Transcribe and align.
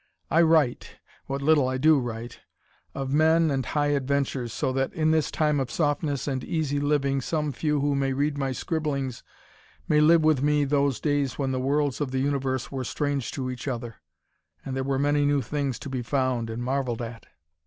I 0.31 0.41
write 0.41 0.95
what 1.27 1.43
little 1.43 1.67
I 1.67 1.77
do 1.77 1.99
write 1.99 2.39
of 2.95 3.13
men 3.13 3.51
and 3.51 3.63
high 3.63 3.89
adventures, 3.89 4.51
so 4.51 4.73
that 4.73 4.91
in 4.95 5.11
this 5.11 5.29
time 5.29 5.59
of 5.59 5.69
softness 5.69 6.27
and 6.27 6.43
easy 6.43 6.79
living 6.79 7.21
some 7.21 7.51
few 7.51 7.81
who 7.81 7.93
may 7.93 8.11
read 8.11 8.35
my 8.35 8.51
scribblings 8.51 9.21
may 9.87 10.01
live 10.01 10.23
with 10.23 10.41
me 10.41 10.65
those 10.65 10.99
days 10.99 11.37
when 11.37 11.51
the 11.51 11.59
worlds 11.59 12.01
of 12.01 12.09
the 12.09 12.17
universe 12.19 12.71
were 12.71 12.83
strange 12.83 13.29
to 13.33 13.51
each 13.51 13.67
other, 13.67 13.97
and 14.65 14.75
there 14.75 14.83
were 14.83 14.97
many 14.97 15.23
new 15.23 15.43
things 15.43 15.77
to 15.77 15.87
be 15.87 16.01
found 16.01 16.49
and 16.49 16.63
marveled 16.63 17.03
at." 17.03 17.27